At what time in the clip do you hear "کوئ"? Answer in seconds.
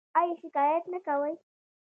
1.07-1.33